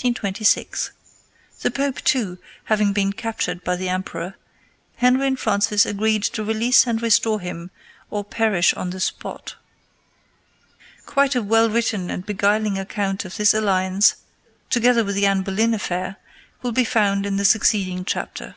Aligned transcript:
The 0.00 1.70
Pope, 1.70 2.00
too, 2.00 2.38
having 2.64 2.94
been 2.94 3.12
captured 3.12 3.62
by 3.62 3.76
the 3.76 3.90
emperor, 3.90 4.34
Henry 4.96 5.26
and 5.26 5.38
Francis 5.38 5.84
agreed 5.84 6.22
to 6.22 6.42
release 6.42 6.86
and 6.86 7.02
restore 7.02 7.38
him 7.38 7.70
or 8.10 8.24
perish 8.24 8.72
on 8.72 8.88
the 8.88 8.98
spot. 8.98 9.56
Quite 11.04 11.34
a 11.34 11.42
well 11.42 11.68
written 11.68 12.08
and 12.10 12.24
beguiling 12.24 12.78
account 12.78 13.26
of 13.26 13.36
this 13.36 13.52
alliance, 13.52 14.14
together 14.70 15.04
with 15.04 15.16
the 15.16 15.26
Anne 15.26 15.42
Boleyn 15.42 15.74
affair, 15.74 16.16
will 16.62 16.72
be 16.72 16.84
found 16.84 17.26
in 17.26 17.36
the 17.36 17.44
succeeding 17.44 18.06
chapter. 18.06 18.56